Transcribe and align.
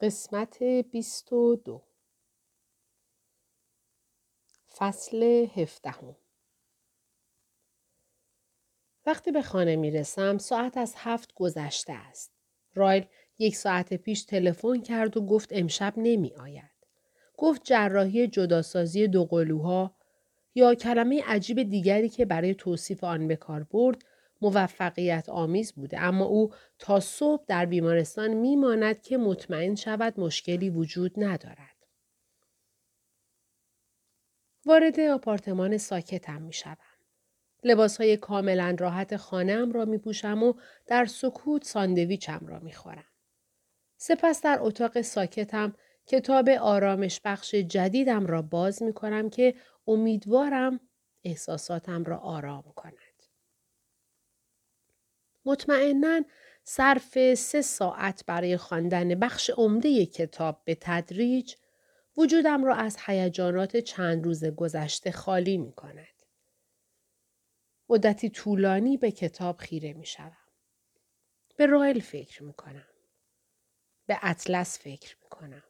قسمت 0.00 0.62
بیست 0.62 1.32
و 1.32 1.56
دو 1.56 1.82
فصل 4.76 5.22
هفدهم 5.56 6.16
وقتی 9.06 9.32
به 9.32 9.42
خانه 9.42 9.76
می 9.76 9.90
رسم 9.90 10.38
ساعت 10.38 10.76
از 10.76 10.94
هفت 10.96 11.34
گذشته 11.34 11.92
است. 11.92 12.32
رایل 12.74 13.06
یک 13.38 13.56
ساعت 13.56 13.94
پیش 13.94 14.24
تلفن 14.24 14.80
کرد 14.80 15.16
و 15.16 15.26
گفت 15.26 15.48
امشب 15.52 15.94
نمی 15.96 16.34
آید. 16.34 16.70
گفت 17.36 17.60
جراحی 17.64 18.28
جداسازی 18.28 19.08
دو 19.08 19.24
قلوها 19.24 19.96
یا 20.54 20.74
کلمه 20.74 21.22
عجیب 21.26 21.62
دیگری 21.62 22.08
که 22.08 22.24
برای 22.24 22.54
توصیف 22.54 23.04
آن 23.04 23.28
به 23.28 23.36
کار 23.36 23.62
برد 23.62 24.02
موفقیت 24.40 25.28
آمیز 25.28 25.72
بوده 25.72 26.00
اما 26.00 26.24
او 26.24 26.52
تا 26.78 27.00
صبح 27.00 27.44
در 27.46 27.66
بیمارستان 27.66 28.34
میماند 28.34 29.02
که 29.02 29.18
مطمئن 29.18 29.74
شود 29.74 30.20
مشکلی 30.20 30.70
وجود 30.70 31.12
ندارد. 31.16 31.76
وارد 34.66 35.00
آپارتمان 35.00 35.78
ساکتم 35.78 36.42
می 36.42 36.52
شوم. 36.52 36.76
لباس 37.64 37.96
های 37.96 38.16
کاملا 38.16 38.76
راحت 38.78 39.16
خانهام 39.16 39.72
را 39.72 39.84
می 39.84 39.98
پوشم 39.98 40.42
و 40.42 40.54
در 40.86 41.04
سکوت 41.04 41.64
ساندویچم 41.64 42.46
را 42.46 42.58
می 42.58 42.72
خورم. 42.72 43.04
سپس 43.96 44.42
در 44.42 44.58
اتاق 44.60 45.00
ساکتم 45.00 45.74
کتاب 46.06 46.48
آرامش 46.48 47.20
بخش 47.24 47.54
جدیدم 47.54 48.26
را 48.26 48.42
باز 48.42 48.82
می 48.82 48.92
کنم 48.92 49.30
که 49.30 49.54
امیدوارم 49.86 50.80
احساساتم 51.24 52.04
را 52.04 52.18
آرام 52.18 52.72
کند. 52.76 53.09
مطمئنا 55.44 56.24
صرف 56.64 57.34
سه 57.34 57.62
ساعت 57.62 58.24
برای 58.26 58.56
خواندن 58.56 59.14
بخش 59.14 59.50
عمده 59.50 60.06
کتاب 60.06 60.62
به 60.64 60.76
تدریج 60.80 61.54
وجودم 62.16 62.64
را 62.64 62.74
از 62.74 62.96
هیجانات 63.06 63.76
چند 63.76 64.24
روز 64.24 64.44
گذشته 64.44 65.12
خالی 65.12 65.58
می 65.58 65.72
کند. 65.72 66.06
مدتی 67.88 68.30
طولانی 68.30 68.96
به 68.96 69.10
کتاب 69.10 69.56
خیره 69.56 69.92
می 69.92 70.06
شوم. 70.06 70.36
به 71.56 71.66
رایل 71.66 72.00
فکر 72.00 72.42
می 72.42 72.52
کنم. 72.52 72.86
به 74.06 74.18
اطلس 74.22 74.78
فکر 74.78 75.16
می 75.22 75.28
کنم. 75.28 75.62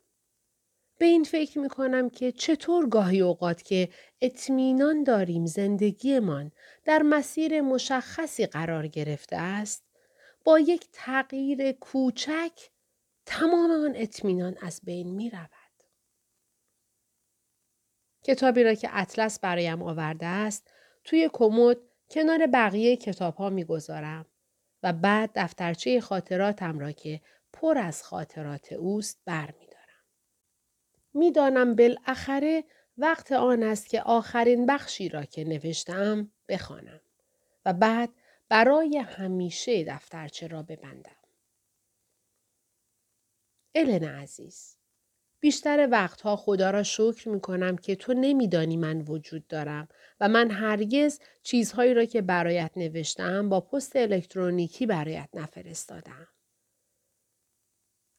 به 1.01 1.07
این 1.07 1.25
فکر 1.25 1.59
می 1.59 1.69
کنم 1.69 2.11
که 2.11 2.33
چطور 2.33 2.89
گاهی 2.89 3.21
اوقات 3.21 3.63
که 3.63 3.89
اطمینان 4.21 5.05
داریم 5.05 5.47
زندگیمان 5.47 6.53
در 6.85 7.03
مسیر 7.03 7.61
مشخصی 7.61 8.47
قرار 8.47 8.87
گرفته 8.87 9.37
است 9.37 9.85
با 10.45 10.59
یک 10.59 10.89
تغییر 10.93 11.73
کوچک 11.73 12.53
تمام 13.27 13.71
آن 13.71 13.93
اطمینان 13.97 14.57
از 14.63 14.81
بین 14.85 15.11
می 15.15 15.31
رود. 15.31 15.51
کتابی 18.23 18.65
را 18.65 18.75
که 18.75 18.89
اطلس 18.93 19.41
برایم 19.41 19.83
آورده 19.83 20.27
است 20.27 20.71
توی 21.05 21.31
کمد 21.33 21.77
کنار 22.11 22.47
بقیه 22.47 22.97
کتاب 22.97 23.35
ها 23.35 23.51
می 23.51 23.65
گذارم 23.65 24.27
و 24.83 24.93
بعد 24.93 25.31
دفترچه 25.35 26.01
خاطراتم 26.01 26.79
را 26.79 26.93
که 26.93 27.21
پر 27.53 27.79
از 27.79 28.03
خاطرات 28.03 28.73
اوست 28.73 29.23
برمی 29.25 29.70
می‌دانم 31.15 31.75
بالاخره 31.75 32.65
وقت 32.99 33.33
آن 33.33 33.63
است 33.63 33.89
که 33.89 34.03
آخرین 34.03 34.67
بخشی 34.67 35.09
را 35.09 35.25
که 35.25 35.45
نوشتم 35.45 36.33
بخوانم 36.49 37.01
و 37.65 37.73
بعد 37.73 38.11
برای 38.49 38.99
همیشه 38.99 39.85
دفترچه 39.85 40.47
را 40.47 40.63
ببندم. 40.63 41.17
الن 43.75 44.05
عزیز 44.05 44.77
بیشتر 45.41 45.89
وقتها 45.91 46.37
خدا 46.37 46.71
را 46.71 46.83
شکر 46.83 47.29
می 47.29 47.41
کنم 47.41 47.77
که 47.77 47.97
تو 47.97 48.15
نمیدانی 48.15 48.77
من 48.77 49.01
وجود 49.01 49.47
دارم 49.47 49.89
و 50.21 50.29
من 50.29 50.51
هرگز 50.51 51.21
چیزهایی 51.43 51.95
را 51.95 52.05
که 52.05 52.23
برایت 52.23 52.71
نوشتم 52.77 53.49
با 53.49 53.61
پست 53.61 53.97
الکترونیکی 53.97 54.87
برایت 54.87 55.29
نفرستادم. 55.35 56.29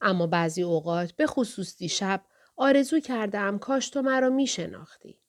اما 0.02 0.28
بعضی 0.28 0.64
اوقات 0.64 1.12
به 1.12 1.28
خصوص 1.28 1.78
دیشب 1.78 2.26
آرزو 2.64 3.00
کردم 3.00 3.58
کاش 3.58 3.90
تو 3.90 4.02
مرا 4.02 4.30
می 4.30 4.48
شناختی. 4.48 5.22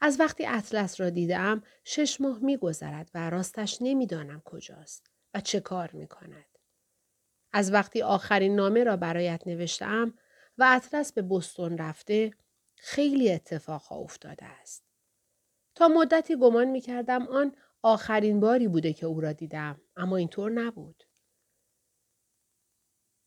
از 0.00 0.20
وقتی 0.20 0.46
اطلس 0.46 1.00
را 1.00 1.10
دیدم 1.10 1.62
شش 1.84 2.20
ماه 2.20 2.38
می 2.38 2.56
گذرد 2.56 3.10
و 3.14 3.30
راستش 3.30 3.78
نمی‌دانم 3.80 4.42
کجاست 4.44 5.10
و 5.34 5.40
چه 5.40 5.60
کار 5.60 5.90
می 5.92 6.06
کند. 6.06 6.58
از 7.52 7.72
وقتی 7.72 8.02
آخرین 8.02 8.56
نامه 8.56 8.84
را 8.84 8.96
برایت 8.96 9.42
نوشتم 9.46 10.14
و 10.58 10.64
اطلس 10.76 11.12
به 11.12 11.22
بستون 11.22 11.78
رفته 11.78 12.30
خیلی 12.76 13.32
اتفاقها 13.32 13.96
افتاده 13.96 14.44
است. 14.44 14.84
تا 15.74 15.88
مدتی 15.88 16.36
گمان 16.36 16.68
می 16.68 16.80
کردم 16.80 17.26
آن 17.26 17.56
آخرین 17.82 18.40
باری 18.40 18.68
بوده 18.68 18.92
که 18.92 19.06
او 19.06 19.20
را 19.20 19.32
دیدم 19.32 19.80
اما 19.96 20.16
اینطور 20.16 20.50
نبود. 20.50 21.04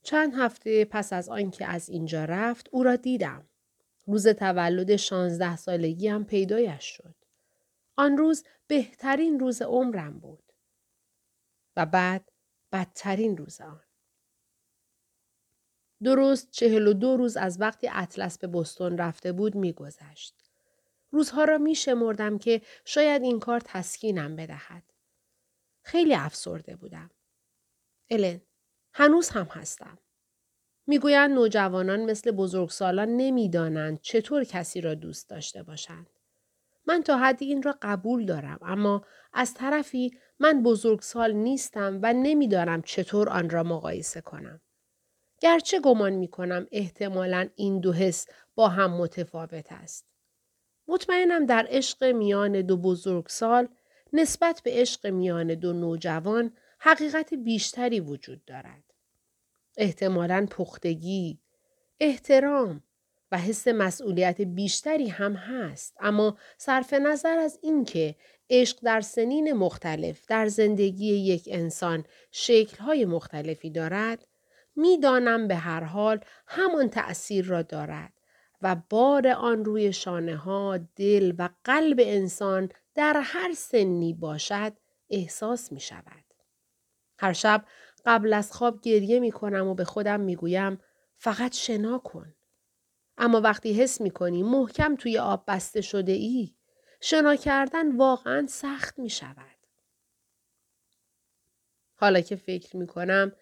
چند 0.04 0.32
هفته 0.34 0.84
پس 0.84 1.12
از 1.12 1.28
آنکه 1.28 1.66
از 1.66 1.88
اینجا 1.88 2.24
رفت 2.24 2.68
او 2.70 2.82
را 2.82 2.96
دیدم. 2.96 3.48
روز 4.06 4.28
تولد 4.28 4.96
شانزده 4.96 5.56
سالگی 5.56 6.08
هم 6.08 6.24
پیدایش 6.24 6.84
شد. 6.84 7.14
آن 7.96 8.18
روز 8.18 8.44
بهترین 8.66 9.40
روز 9.40 9.62
عمرم 9.62 10.18
بود. 10.18 10.52
و 11.76 11.86
بعد 11.86 12.32
بدترین 12.72 13.36
روز 13.36 13.60
آن. 13.60 13.80
درست 16.02 16.50
چهل 16.50 16.86
و 16.86 16.92
دو 16.92 17.16
روز 17.16 17.36
از 17.36 17.60
وقتی 17.60 17.90
اطلس 17.92 18.38
به 18.38 18.46
بستون 18.46 18.98
رفته 18.98 19.32
بود 19.32 19.54
میگذشت. 19.54 20.34
روزها 21.10 21.44
را 21.44 21.58
می 21.58 21.74
شمردم 21.74 22.38
که 22.38 22.62
شاید 22.84 23.22
این 23.22 23.40
کار 23.40 23.60
تسکینم 23.64 24.36
بدهد. 24.36 24.82
خیلی 25.82 26.14
افسرده 26.14 26.76
بودم. 26.76 27.10
الن 28.10 28.40
هنوز 28.94 29.28
هم 29.28 29.46
هستم. 29.50 29.98
می‌گویند 30.86 31.30
نوجوانان 31.30 32.04
مثل 32.04 32.30
بزرگسالان 32.30 33.08
نمی‌دانند 33.08 34.00
چطور 34.00 34.44
کسی 34.44 34.80
را 34.80 34.94
دوست 34.94 35.30
داشته 35.30 35.62
باشند. 35.62 36.06
من 36.86 37.02
تا 37.02 37.18
حدی 37.18 37.44
این 37.44 37.62
را 37.62 37.78
قبول 37.82 38.26
دارم 38.26 38.58
اما 38.62 39.04
از 39.32 39.54
طرفی 39.54 40.18
من 40.38 40.62
بزرگسال 40.62 41.32
نیستم 41.32 41.98
و 42.02 42.12
نمی‌دانم 42.12 42.82
چطور 42.82 43.28
آن 43.28 43.50
را 43.50 43.62
مقایسه 43.62 44.20
کنم. 44.20 44.60
گرچه 45.40 45.80
گمان 45.80 46.12
می 46.12 46.28
کنم 46.28 46.66
احتمالا 46.72 47.48
این 47.54 47.80
دو 47.80 47.92
حس 47.92 48.26
با 48.54 48.68
هم 48.68 48.90
متفاوت 48.96 49.72
است. 49.72 50.06
مطمئنم 50.88 51.46
در 51.46 51.66
عشق 51.68 52.04
میان 52.04 52.60
دو 52.60 52.76
بزرگسال 52.76 53.68
نسبت 54.12 54.60
به 54.64 54.70
عشق 54.74 55.06
میان 55.06 55.54
دو 55.54 55.72
نوجوان 55.72 56.52
حقیقت 56.86 57.34
بیشتری 57.34 58.00
وجود 58.00 58.44
دارد. 58.44 58.84
احتمالا 59.76 60.46
پختگی، 60.50 61.38
احترام 62.00 62.82
و 63.32 63.38
حس 63.38 63.68
مسئولیت 63.68 64.40
بیشتری 64.40 65.08
هم 65.08 65.34
هست 65.34 65.96
اما 66.00 66.38
صرف 66.58 66.92
نظر 66.92 67.38
از 67.38 67.58
اینکه 67.62 68.14
عشق 68.50 68.78
در 68.82 69.00
سنین 69.00 69.52
مختلف 69.52 70.26
در 70.26 70.46
زندگی 70.46 71.06
یک 71.06 71.48
انسان 71.52 72.04
شکلهای 72.30 73.04
مختلفی 73.04 73.70
دارد 73.70 74.26
می‌دانم 74.76 75.48
به 75.48 75.54
هر 75.54 75.84
حال 75.84 76.20
همان 76.46 76.90
تأثیر 76.90 77.44
را 77.44 77.62
دارد 77.62 78.12
و 78.62 78.76
بار 78.90 79.28
آن 79.28 79.64
روی 79.64 79.92
شانه 79.92 80.36
ها، 80.36 80.78
دل 80.96 81.32
و 81.38 81.48
قلب 81.64 82.00
انسان 82.02 82.68
در 82.94 83.20
هر 83.24 83.52
سنی 83.56 84.12
باشد 84.12 84.72
احساس 85.10 85.72
می 85.72 85.80
شود. 85.80 86.23
هر 87.24 87.32
شب 87.32 87.64
قبل 88.06 88.32
از 88.32 88.52
خواب 88.52 88.80
گریه 88.80 89.20
می 89.20 89.32
کنم 89.32 89.66
و 89.66 89.74
به 89.74 89.84
خودم 89.84 90.20
می 90.20 90.36
گویم 90.36 90.80
فقط 91.16 91.54
شنا 91.54 91.98
کن. 91.98 92.34
اما 93.18 93.40
وقتی 93.40 93.72
حس 93.72 94.00
می 94.00 94.10
کنی 94.10 94.42
محکم 94.42 94.96
توی 94.96 95.18
آب 95.18 95.44
بسته 95.48 95.80
شده 95.80 96.12
ای 96.12 96.54
شنا 97.00 97.36
کردن 97.36 97.96
واقعا 97.96 98.46
سخت 98.46 98.98
می 98.98 99.10
شود. 99.10 99.56
حالا 101.94 102.20
که 102.20 102.36
فکر 102.36 102.76
می 102.76 102.86
کنم 102.86 103.32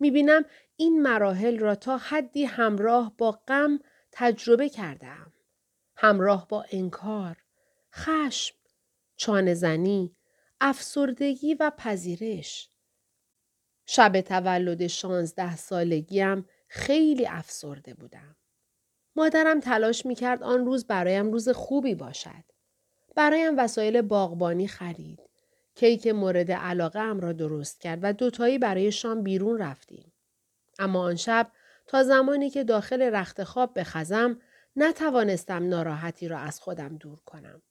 می 0.00 0.10
بینم 0.10 0.44
این 0.76 1.02
مراحل 1.02 1.58
را 1.58 1.74
تا 1.74 1.96
حدی 1.96 2.44
همراه 2.44 3.14
با 3.18 3.30
غم 3.48 3.78
تجربه 4.12 4.68
کردم. 4.68 5.32
همراه 5.96 6.48
با 6.48 6.64
انکار، 6.70 7.36
خشم، 7.94 8.56
چانه 9.16 9.54
زنی، 9.54 10.16
افسردگی 10.60 11.54
و 11.54 11.72
پذیرش. 11.76 12.71
شب 13.86 14.20
تولد 14.20 14.86
شانزده 14.86 15.56
سالگیم 15.56 16.46
خیلی 16.68 17.26
افسرده 17.26 17.94
بودم. 17.94 18.36
مادرم 19.16 19.60
تلاش 19.60 20.06
می 20.06 20.14
کرد 20.14 20.42
آن 20.42 20.66
روز 20.66 20.86
برایم 20.86 21.32
روز 21.32 21.48
خوبی 21.48 21.94
باشد. 21.94 22.44
برایم 23.16 23.58
وسایل 23.58 24.02
باغبانی 24.02 24.68
خرید. 24.68 25.20
کیک 25.74 26.06
مورد 26.06 26.52
علاقه 26.52 26.98
ام 26.98 27.20
را 27.20 27.32
درست 27.32 27.80
کرد 27.80 27.98
و 28.02 28.12
دوتایی 28.12 28.58
برای 28.58 28.92
شام 28.92 29.22
بیرون 29.22 29.58
رفتیم. 29.58 30.12
اما 30.78 31.02
آن 31.04 31.16
شب 31.16 31.52
تا 31.86 32.02
زمانی 32.02 32.50
که 32.50 32.64
داخل 32.64 33.02
رخت 33.02 33.44
خواب 33.44 33.78
بخزم 33.78 34.40
نتوانستم 34.76 35.68
ناراحتی 35.68 36.28
را 36.28 36.38
از 36.38 36.60
خودم 36.60 36.96
دور 36.96 37.20
کنم. 37.26 37.62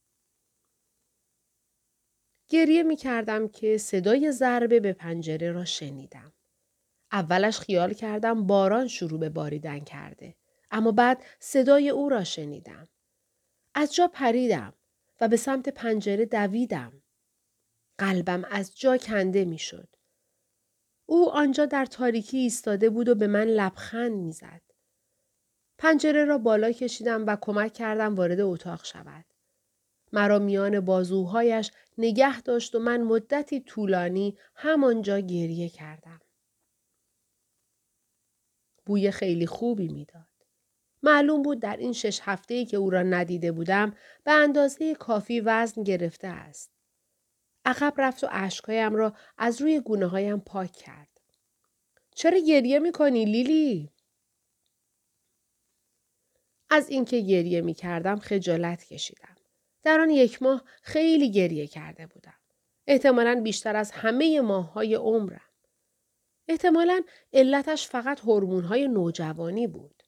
گریه 2.51 2.83
می 2.83 2.95
کردم 2.95 3.47
که 3.47 3.77
صدای 3.77 4.31
ضربه 4.31 4.79
به 4.79 4.93
پنجره 4.93 5.51
را 5.51 5.65
شنیدم. 5.65 6.33
اولش 7.11 7.59
خیال 7.59 7.93
کردم 7.93 8.47
باران 8.47 8.87
شروع 8.87 9.19
به 9.19 9.29
باریدن 9.29 9.79
کرده. 9.79 10.35
اما 10.71 10.91
بعد 10.91 11.23
صدای 11.39 11.89
او 11.89 12.09
را 12.09 12.23
شنیدم. 12.23 12.87
از 13.75 13.95
جا 13.95 14.07
پریدم 14.07 14.73
و 15.21 15.27
به 15.27 15.37
سمت 15.37 15.69
پنجره 15.69 16.25
دویدم. 16.25 17.03
قلبم 17.97 18.45
از 18.51 18.77
جا 18.77 18.97
کنده 18.97 19.45
می 19.45 19.59
شد. 19.59 19.95
او 21.05 21.29
آنجا 21.29 21.65
در 21.65 21.85
تاریکی 21.85 22.37
ایستاده 22.37 22.89
بود 22.89 23.09
و 23.09 23.15
به 23.15 23.27
من 23.27 23.45
لبخند 23.45 24.11
می‌زد. 24.11 24.61
پنجره 25.77 26.25
را 26.25 26.37
بالا 26.37 26.71
کشیدم 26.71 27.25
و 27.25 27.37
کمک 27.41 27.73
کردم 27.73 28.15
وارد 28.15 28.39
اتاق 28.39 28.85
شود. 28.85 29.25
مرا 30.13 30.39
میان 30.39 30.79
بازوهایش 30.79 31.71
نگه 31.97 32.41
داشت 32.41 32.75
و 32.75 32.79
من 32.79 33.01
مدتی 33.01 33.59
طولانی 33.59 34.37
همانجا 34.55 35.19
گریه 35.19 35.69
کردم. 35.69 36.19
بوی 38.85 39.11
خیلی 39.11 39.47
خوبی 39.47 39.87
می‌داد. 39.87 40.27
معلوم 41.03 41.41
بود 41.41 41.59
در 41.59 41.77
این 41.77 41.93
شش 41.93 42.19
هفته 42.23 42.53
ای 42.53 42.65
که 42.65 42.77
او 42.77 42.89
را 42.89 43.03
ندیده 43.03 43.51
بودم 43.51 43.93
به 44.23 44.31
اندازه 44.31 44.95
کافی 44.95 45.39
وزن 45.39 45.83
گرفته 45.83 46.27
است. 46.27 46.71
عقب 47.65 47.93
رفت 47.97 48.23
و 48.23 48.27
اشکهایم 48.31 48.95
را 48.95 49.13
از 49.37 49.61
روی 49.61 49.79
گونه 49.79 50.05
هایم 50.05 50.39
پاک 50.39 50.71
کرد. 50.71 51.07
چرا 52.15 52.37
گریه 52.37 52.79
می‌کنی 52.79 53.25
لیلی؟ 53.25 53.91
از 56.69 56.89
اینکه 56.89 57.19
گریه 57.19 57.61
می 57.61 57.73
کردم 57.73 58.19
خجالت 58.19 58.83
کشیدم. 58.83 59.35
در 59.83 59.99
آن 59.99 60.09
یک 60.09 60.41
ماه 60.41 60.63
خیلی 60.81 61.31
گریه 61.31 61.67
کرده 61.67 62.07
بودم. 62.07 62.33
احتمالا 62.87 63.41
بیشتر 63.43 63.75
از 63.75 63.91
همه 63.91 64.41
ماه 64.41 64.73
های 64.73 64.95
عمرم. 64.95 65.41
احتمالا 66.47 67.01
علتش 67.33 67.87
فقط 67.87 68.19
هورمون 68.19 68.63
های 68.63 68.87
نوجوانی 68.87 69.67
بود. 69.67 70.03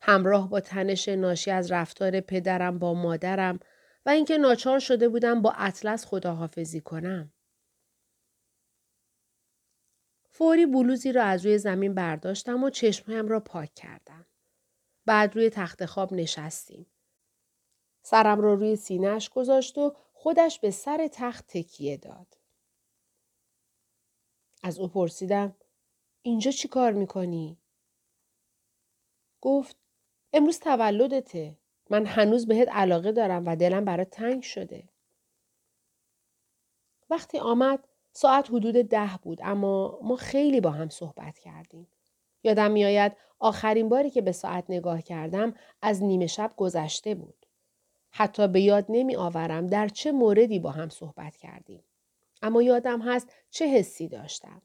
همراه 0.00 0.50
با 0.50 0.60
تنش 0.60 1.08
ناشی 1.08 1.50
از 1.50 1.72
رفتار 1.72 2.20
پدرم 2.20 2.78
با 2.78 2.94
مادرم 2.94 3.60
و 4.06 4.10
اینکه 4.10 4.38
ناچار 4.38 4.78
شده 4.78 5.08
بودم 5.08 5.42
با 5.42 5.52
اطلس 5.56 6.06
خداحافظی 6.06 6.80
کنم. 6.80 7.32
فوری 10.30 10.66
بلوزی 10.66 11.12
را 11.12 11.22
از 11.22 11.46
روی 11.46 11.58
زمین 11.58 11.94
برداشتم 11.94 12.64
و 12.64 12.70
چشمهایم 12.70 13.28
را 13.28 13.40
پاک 13.40 13.74
کردم. 13.74 14.26
بعد 15.06 15.36
روی 15.36 15.50
تخت 15.50 15.86
خواب 15.86 16.12
نشستیم. 16.12 16.86
سرم 18.06 18.40
را 18.40 18.54
روی 18.54 18.76
سینهش 18.76 19.28
گذاشت 19.28 19.78
و 19.78 19.96
خودش 20.12 20.60
به 20.60 20.70
سر 20.70 21.08
تخت 21.12 21.46
تکیه 21.48 21.96
داد. 21.96 22.26
از 24.62 24.78
او 24.78 24.88
پرسیدم 24.88 25.56
اینجا 26.22 26.50
چی 26.50 26.68
کار 26.68 26.92
می‌کنی؟ 26.92 27.58
گفت 29.40 29.76
امروز 30.32 30.58
تولدته. 30.58 31.58
من 31.90 32.06
هنوز 32.06 32.46
بهت 32.46 32.68
علاقه 32.68 33.12
دارم 33.12 33.46
و 33.46 33.56
دلم 33.56 33.84
برات 33.84 34.10
تنگ 34.10 34.42
شده. 34.42 34.88
وقتی 37.10 37.38
آمد 37.38 37.88
ساعت 38.12 38.50
حدود 38.50 38.74
ده 38.74 39.18
بود 39.22 39.40
اما 39.42 39.98
ما 40.02 40.16
خیلی 40.16 40.60
با 40.60 40.70
هم 40.70 40.88
صحبت 40.88 41.38
کردیم. 41.38 41.88
یادم 42.42 42.70
میآید 42.70 43.12
آخرین 43.38 43.88
باری 43.88 44.10
که 44.10 44.22
به 44.22 44.32
ساعت 44.32 44.64
نگاه 44.68 45.02
کردم 45.02 45.54
از 45.82 46.02
نیمه 46.02 46.26
شب 46.26 46.52
گذشته 46.56 47.14
بود. 47.14 47.43
حتی 48.16 48.48
به 48.48 48.60
یاد 48.60 48.86
نمی 48.88 49.16
آورم 49.16 49.66
در 49.66 49.88
چه 49.88 50.12
موردی 50.12 50.58
با 50.58 50.70
هم 50.70 50.88
صحبت 50.88 51.36
کردیم. 51.36 51.84
اما 52.42 52.62
یادم 52.62 53.02
هست 53.02 53.32
چه 53.50 53.66
حسی 53.66 54.08
داشتم. 54.08 54.62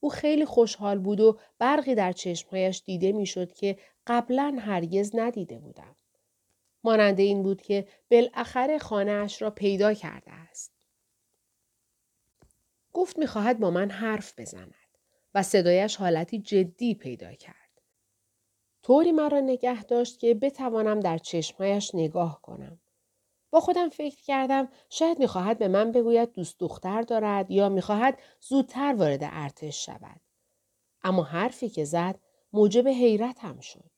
او 0.00 0.10
خیلی 0.10 0.44
خوشحال 0.44 0.98
بود 0.98 1.20
و 1.20 1.38
برقی 1.58 1.94
در 1.94 2.12
چشمهایش 2.12 2.82
دیده 2.84 3.12
می‌شد 3.12 3.52
که 3.52 3.78
قبلا 4.06 4.56
هرگز 4.60 5.10
ندیده 5.14 5.58
بودم. 5.58 5.96
مانند 6.84 7.20
این 7.20 7.42
بود 7.42 7.62
که 7.62 7.88
بالاخره 8.10 8.78
خانه 8.78 9.12
اش 9.12 9.42
را 9.42 9.50
پیدا 9.50 9.94
کرده 9.94 10.32
است. 10.32 10.72
گفت 12.92 13.18
می‌خواهد 13.18 13.58
با 13.58 13.70
من 13.70 13.90
حرف 13.90 14.40
بزند 14.40 14.74
و 15.34 15.42
صدایش 15.42 15.96
حالتی 15.96 16.38
جدی 16.38 16.94
پیدا 16.94 17.32
کرد. 17.32 17.65
طوری 18.86 19.12
مرا 19.12 19.40
نگه 19.40 19.84
داشت 19.84 20.18
که 20.18 20.34
بتوانم 20.34 21.00
در 21.00 21.18
چشمهایش 21.18 21.94
نگاه 21.94 22.42
کنم. 22.42 22.80
با 23.50 23.60
خودم 23.60 23.88
فکر 23.88 24.22
کردم 24.22 24.68
شاید 24.90 25.18
می‌خواهد 25.18 25.58
به 25.58 25.68
من 25.68 25.92
بگوید 25.92 26.32
دوست 26.32 26.58
دختر 26.58 27.02
دارد 27.02 27.50
یا 27.50 27.68
می‌خواهد 27.68 28.18
زودتر 28.40 28.94
وارد 28.98 29.20
ارتش 29.22 29.86
شود. 29.86 30.20
اما 31.02 31.22
حرفی 31.22 31.68
که 31.68 31.84
زد 31.84 32.20
موجب 32.52 32.88
حیرتم 32.88 33.60
شد. 33.60 33.90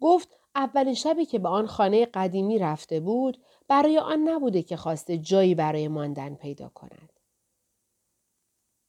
گفت 0.00 0.38
اولین 0.54 0.94
شبی 0.94 1.24
که 1.24 1.38
به 1.38 1.48
آن 1.48 1.66
خانه 1.66 2.06
قدیمی 2.06 2.58
رفته 2.58 3.00
بود 3.00 3.42
برای 3.68 3.98
آن 3.98 4.28
نبوده 4.28 4.62
که 4.62 4.76
خواسته 4.76 5.18
جایی 5.18 5.54
برای 5.54 5.88
ماندن 5.88 6.34
پیدا 6.34 6.68
کند. 6.68 7.12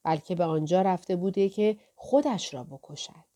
بلکه 0.03 0.35
به 0.35 0.43
آنجا 0.43 0.81
رفته 0.81 1.15
بوده 1.15 1.49
که 1.49 1.79
خودش 1.95 2.53
را 2.53 2.63
بکشد. 2.63 3.32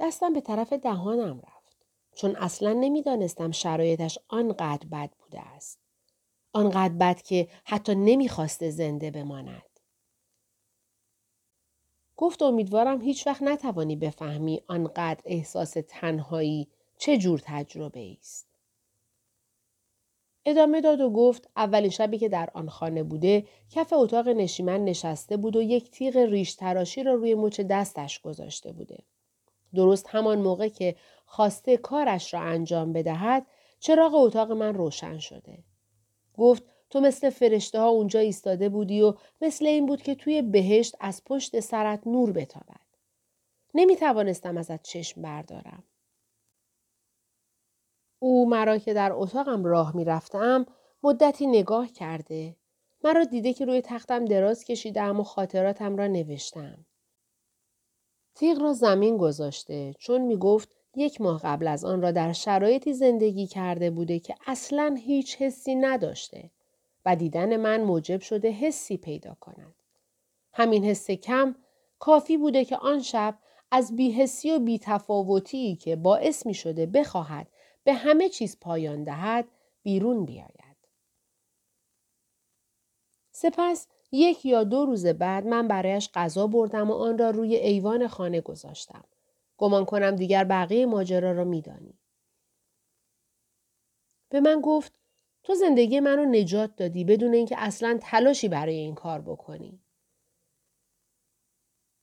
دستم 0.00 0.32
به 0.32 0.40
طرف 0.40 0.72
دهانم 0.72 1.40
رفت 1.40 1.76
چون 2.14 2.36
اصلا 2.36 2.72
نمی‌دانستم 2.72 3.50
شرایطش 3.50 4.18
آنقدر 4.28 4.86
بد 4.92 5.10
بوده 5.18 5.40
است. 5.40 5.78
آنقدر 6.52 6.94
بد 6.94 7.22
که 7.22 7.48
حتی 7.64 7.94
نمی‌خواسته 7.94 8.70
زنده 8.70 9.10
بماند. 9.10 9.62
گفت 12.16 12.42
امیدوارم 12.42 13.00
هیچ 13.00 13.26
وقت 13.26 13.42
نتوانی 13.42 13.96
بفهمی 13.96 14.62
آنقدر 14.66 15.22
احساس 15.24 15.76
تنهایی 15.88 16.68
چه 16.98 17.18
جور 17.18 17.40
تجربه 17.44 18.16
است. 18.20 18.46
ادامه 20.46 20.80
داد 20.80 21.00
و 21.00 21.10
گفت 21.10 21.50
اولین 21.56 21.90
شبی 21.90 22.18
که 22.18 22.28
در 22.28 22.50
آن 22.54 22.68
خانه 22.68 23.02
بوده 23.02 23.46
کف 23.70 23.92
اتاق 23.92 24.28
نشیمن 24.28 24.84
نشسته 24.84 25.36
بود 25.36 25.56
و 25.56 25.62
یک 25.62 25.90
تیغ 25.90 26.16
ریش 26.16 26.54
تراشی 26.54 27.02
را 27.02 27.14
روی 27.14 27.34
مچ 27.34 27.60
دستش 27.60 28.20
گذاشته 28.20 28.72
بوده. 28.72 28.98
درست 29.74 30.06
همان 30.08 30.38
موقع 30.38 30.68
که 30.68 30.96
خواسته 31.26 31.76
کارش 31.76 32.34
را 32.34 32.40
انجام 32.40 32.92
بدهد 32.92 33.46
چراغ 33.80 34.14
اتاق 34.14 34.52
من 34.52 34.74
روشن 34.74 35.18
شده. 35.18 35.58
گفت 36.36 36.62
تو 36.90 37.00
مثل 37.00 37.30
فرشته 37.30 37.80
ها 37.80 37.88
اونجا 37.88 38.20
ایستاده 38.20 38.68
بودی 38.68 39.02
و 39.02 39.14
مثل 39.40 39.66
این 39.66 39.86
بود 39.86 40.02
که 40.02 40.14
توی 40.14 40.42
بهشت 40.42 40.96
از 41.00 41.22
پشت 41.24 41.60
سرت 41.60 42.06
نور 42.06 42.32
بتابد. 42.32 42.86
نمی 43.74 43.96
توانستم 43.96 44.56
ازت 44.56 44.82
چشم 44.82 45.22
بردارم. 45.22 45.82
او 48.18 48.48
مرا 48.48 48.78
که 48.78 48.94
در 48.94 49.12
اتاقم 49.12 49.64
راه 49.64 49.96
می 49.96 50.04
رفتم 50.04 50.66
مدتی 51.02 51.46
نگاه 51.46 51.88
کرده. 51.88 52.56
مرا 53.04 53.24
دیده 53.24 53.52
که 53.52 53.64
روی 53.64 53.80
تختم 53.80 54.24
دراز 54.24 54.64
کشیدم 54.64 55.20
و 55.20 55.24
خاطراتم 55.24 55.96
را 55.96 56.06
نوشتم. 56.06 56.86
تیغ 58.36 58.62
را 58.62 58.72
زمین 58.72 59.16
گذاشته 59.16 59.94
چون 59.98 60.20
می 60.20 60.36
گفت 60.36 60.76
یک 60.96 61.20
ماه 61.20 61.40
قبل 61.44 61.68
از 61.68 61.84
آن 61.84 62.02
را 62.02 62.10
در 62.10 62.32
شرایطی 62.32 62.94
زندگی 62.94 63.46
کرده 63.46 63.90
بوده 63.90 64.18
که 64.18 64.34
اصلا 64.46 64.96
هیچ 64.98 65.36
حسی 65.36 65.74
نداشته. 65.74 66.50
و 67.06 67.16
دیدن 67.16 67.56
من 67.56 67.80
موجب 67.80 68.20
شده 68.20 68.50
حسی 68.50 68.96
پیدا 68.96 69.36
کند. 69.40 69.74
همین 70.52 70.84
حس 70.84 71.10
کم 71.10 71.54
کافی 71.98 72.36
بوده 72.36 72.64
که 72.64 72.76
آن 72.76 73.00
شب 73.00 73.38
از 73.70 73.96
بیحسی 73.96 74.50
و 74.50 74.58
بیتفاوتی 74.58 75.76
که 75.76 75.96
باعث 75.96 76.46
می 76.46 76.54
شده 76.54 76.86
بخواهد 76.86 77.48
به 77.84 77.94
همه 77.94 78.28
چیز 78.28 78.60
پایان 78.60 79.04
دهد 79.04 79.48
بیرون 79.82 80.24
بیاید. 80.24 80.76
سپس 83.32 83.88
یک 84.12 84.46
یا 84.46 84.64
دو 84.64 84.84
روز 84.84 85.06
بعد 85.06 85.46
من 85.46 85.68
برایش 85.68 86.10
غذا 86.14 86.46
بردم 86.46 86.90
و 86.90 86.94
آن 86.94 87.18
را 87.18 87.30
روی 87.30 87.56
ایوان 87.56 88.08
خانه 88.08 88.40
گذاشتم. 88.40 89.04
گمان 89.58 89.84
کنم 89.84 90.16
دیگر 90.16 90.44
بقیه 90.44 90.86
ماجرا 90.86 91.32
را 91.32 91.44
میدانی. 91.44 91.98
به 94.28 94.40
من 94.40 94.60
گفت 94.60 95.00
تو 95.42 95.54
زندگی 95.54 96.00
منو 96.00 96.24
نجات 96.24 96.76
دادی 96.76 97.04
بدون 97.04 97.34
اینکه 97.34 97.56
اصلا 97.58 97.98
تلاشی 98.02 98.48
برای 98.48 98.74
این 98.74 98.94
کار 98.94 99.20
بکنی. 99.20 99.80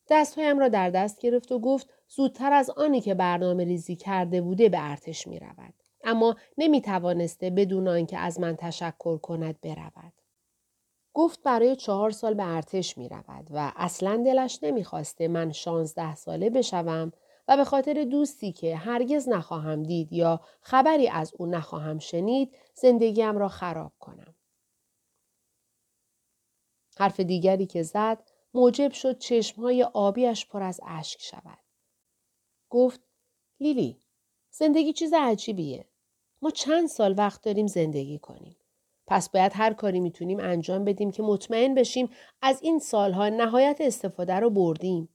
دستهایم 0.09 0.59
را 0.59 0.67
در 0.67 0.89
دست 0.89 1.19
گرفت 1.19 1.51
و 1.51 1.59
گفت 1.59 1.89
زودتر 2.07 2.53
از 2.53 2.69
آنی 2.69 3.01
که 3.01 3.13
برنامه 3.13 3.63
ریزی 3.63 3.95
کرده 3.95 4.41
بوده 4.41 4.69
به 4.69 4.89
ارتش 4.89 5.27
می 5.27 5.39
رود. 5.39 5.73
اما 6.03 6.35
نمی 6.57 6.81
توانسته 6.81 7.49
بدون 7.49 7.87
آنکه 7.87 8.17
از 8.17 8.39
من 8.39 8.55
تشکر 8.55 9.17
کند 9.17 9.61
برود. 9.61 10.13
گفت 11.13 11.43
برای 11.43 11.75
چهار 11.75 12.11
سال 12.11 12.33
به 12.33 12.55
ارتش 12.55 12.97
می 12.97 13.09
رود 13.09 13.47
و 13.49 13.71
اصلا 13.75 14.23
دلش 14.25 14.59
نمی‌خواسته 14.63 15.27
من 15.27 15.51
شانزده 15.51 16.15
ساله 16.15 16.49
بشوم 16.49 17.11
و 17.47 17.57
به 17.57 17.63
خاطر 17.63 18.03
دوستی 18.03 18.51
که 18.51 18.75
هرگز 18.75 19.29
نخواهم 19.29 19.83
دید 19.83 20.13
یا 20.13 20.41
خبری 20.61 21.07
از 21.07 21.33
او 21.37 21.45
نخواهم 21.45 21.99
شنید 21.99 22.55
زندگیم 22.73 23.37
را 23.37 23.47
خراب 23.47 23.93
کنم. 23.99 24.35
حرف 26.97 27.19
دیگری 27.19 27.65
که 27.65 27.83
زد 27.83 28.23
موجب 28.53 28.91
شد 28.91 29.17
چشمهای 29.17 29.83
آبیش 29.83 30.45
پر 30.45 30.63
از 30.63 30.81
اشک 30.87 31.21
شود. 31.21 31.59
گفت 32.69 33.01
لیلی 33.59 34.01
زندگی 34.51 34.93
چیز 34.93 35.13
عجیبیه. 35.13 35.85
ما 36.41 36.51
چند 36.51 36.87
سال 36.87 37.15
وقت 37.17 37.41
داریم 37.41 37.67
زندگی 37.67 38.19
کنیم. 38.19 38.55
پس 39.07 39.29
باید 39.29 39.51
هر 39.55 39.73
کاری 39.73 39.99
می‌تونیم 39.99 40.39
انجام 40.39 40.85
بدیم 40.85 41.11
که 41.11 41.23
مطمئن 41.23 41.75
بشیم 41.75 42.09
از 42.41 42.59
این 42.61 42.79
سالها 42.79 43.29
نهایت 43.29 43.77
استفاده 43.81 44.35
رو 44.35 44.49
بردیم. 44.49 45.09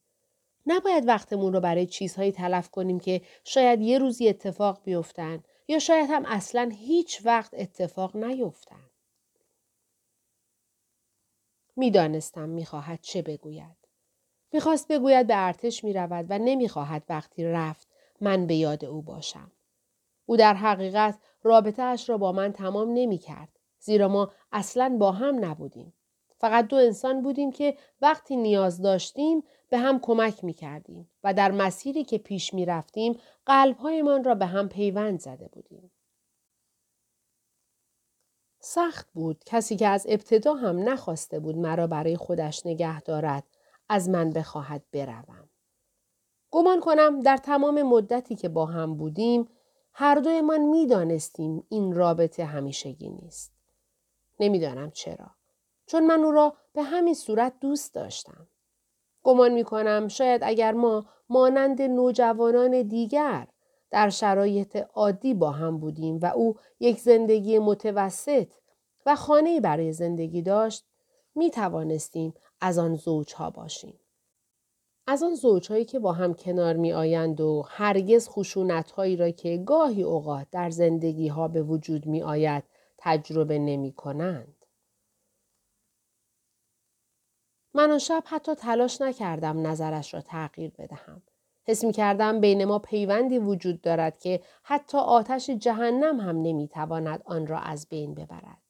نباید 0.67 1.09
وقتمون 1.09 1.53
رو 1.53 1.61
برای 1.61 1.87
چیزهایی 1.87 2.33
تلف 2.33 2.71
کنیم 2.71 3.01
که 3.01 3.21
شاید 3.45 3.81
یه 3.81 3.99
روزی 3.99 4.29
اتفاق 4.29 4.81
بیفتن 4.85 5.43
یا 5.69 5.79
شاید 5.79 6.11
هم 6.11 6.25
اصلا 6.27 6.71
هیچ 6.73 7.21
وقت 7.25 7.55
اتفاق 7.55 8.17
نیفتن. 8.17 8.91
می‌دانستم 11.77 12.49
می‌خواهد 12.49 13.01
چه 13.03 13.23
بگوید. 13.23 13.77
می‌خواست 14.53 14.89
بگوید 14.89 15.27
به 15.27 15.47
ارتش 15.47 15.85
می‌رود 15.85 16.27
و 16.29 16.39
نمی‌خواهد 16.39 17.03
وقتی 17.09 17.45
رفت 17.45 17.89
من 18.21 18.47
به 18.47 18.55
یاد 18.55 18.85
او 18.85 19.03
باشم. 19.03 19.53
او 20.27 20.37
در 20.37 20.55
حقیقت 20.55 21.19
رابطه 21.43 21.83
اش 21.83 22.09
را 22.09 22.19
با 22.19 22.33
من 22.33 22.53
تمام 22.53 22.91
نمی 22.93 23.19
کرد. 23.19 23.58
زیرا 23.89 24.09
ما 24.09 24.33
اصلا 24.53 24.97
با 25.01 25.13
هم 25.13 25.45
نبودیم. 25.45 25.93
فقط 26.39 26.67
دو 26.67 26.77
انسان 26.77 27.23
بودیم 27.23 27.53
که 27.53 27.77
وقتی 28.01 28.37
نیاز 28.37 28.83
داشتیم 28.83 29.45
به 29.69 29.79
هم 29.79 30.01
کمک 30.01 30.45
می 30.45 30.53
کردیم 30.53 31.11
و 31.25 31.35
در 31.35 31.51
مسیری 31.51 32.05
که 32.05 32.19
پیش 32.19 32.55
می 32.55 32.67
رفتیم 32.67 33.19
قلبهایمان 33.47 34.25
را 34.25 34.35
به 34.35 34.47
هم 34.47 34.69
پیوند 34.69 35.21
زده 35.21 35.49
بودیم. 35.49 35.91
سخت 38.61 39.09
بود 39.13 39.45
کسی 39.47 39.77
که 39.77 39.89
از 39.89 40.07
ابتدا 40.09 40.55
هم 40.55 40.89
نخواسته 40.89 41.41
بود 41.41 41.57
مرا 41.57 41.87
برای 41.87 42.17
خودش 42.17 42.67
نگه 42.67 43.01
دارد 43.01 43.45
از 43.89 44.09
من 44.09 44.31
بخواهد 44.31 44.83
بروم. 44.93 45.49
گمان 46.51 46.81
کنم 46.81 47.21
در 47.21 47.37
تمام 47.37 47.83
مدتی 47.83 48.37
که 48.37 48.49
با 48.49 48.67
هم 48.67 48.95
بودیم 48.97 49.49
هر 49.93 50.15
دویمان 50.15 50.61
می 50.61 50.87
دانستیم 50.87 51.67
این 51.69 51.95
رابطه 51.95 52.45
همیشگی 52.45 53.11
نیست. 53.11 53.58
نمی‌دانم 54.41 54.91
چرا. 54.91 55.31
چون 55.87 56.07
من 56.07 56.25
او 56.25 56.31
را 56.31 56.57
به 56.73 56.83
همین 56.83 57.15
صورت 57.15 57.53
دوست 57.61 57.95
داشتم. 57.95 58.49
گمان 59.23 59.53
می 59.53 59.65
کنم 59.65 60.09
شاید 60.09 60.41
اگر 60.45 60.73
ما 60.73 61.07
مانند 61.29 61.83
نوجوانان 61.83 62.83
دیگر 62.83 63.47
در 63.91 64.11
شرایط 64.11 64.77
عادی 64.95 65.35
با 65.35 65.51
هم 65.51 65.79
بودیم 65.79 66.19
و 66.23 66.27
او 66.27 66.57
یک 66.81 67.01
زندگی 67.01 67.59
متوسط 67.59 68.49
و 69.07 69.17
خانه 69.17 69.61
برای 69.61 69.93
زندگی 69.93 70.43
داشت 70.43 70.85
می 71.35 71.51
توانستیم 71.51 72.35
از 72.61 72.79
آن 72.79 72.95
زوجها 72.95 73.51
باشیم. 73.51 74.01
از 75.07 75.23
آن 75.23 75.35
زوجهایی 75.35 75.85
که 75.85 75.99
با 75.99 76.13
هم 76.13 76.35
کنار 76.35 76.77
می 76.77 76.93
آیند 76.93 77.41
و 77.41 77.65
هرگز 77.69 78.29
خشونت 78.29 78.91
هایی 78.91 79.17
را 79.17 79.31
که 79.31 79.57
گاهی 79.57 80.03
اوقات 80.03 80.47
در 80.53 80.71
زندگی 80.71 81.29
ها 81.29 81.49
به 81.49 81.63
وجود 81.63 82.07
می 82.07 82.23
آید 82.23 82.65
تجربه 82.99 83.59
نمی 83.59 83.93
کنند. 83.93 84.65
من 87.75 87.91
آن 87.91 87.99
شب 87.99 88.23
حتی 88.27 88.55
تلاش 88.55 89.01
نکردم 89.01 89.67
نظرش 89.67 90.15
را 90.15 90.21
تغییر 90.21 90.71
بدهم. 90.79 91.23
حس 91.65 91.85
می 91.85 91.93
کردم 91.93 92.41
بین 92.41 92.65
ما 92.65 92.79
پیوندی 92.79 93.39
وجود 93.39 93.81
دارد 93.81 94.19
که 94.19 94.43
حتی 94.63 94.99
آتش 94.99 95.51
جهنم 95.51 96.21
هم 96.21 96.43
نمی 96.43 96.69
تواند 96.69 97.23
آن 97.25 97.47
را 97.47 97.59
از 97.59 97.89
بین 97.89 98.15
ببرد. 98.15 98.63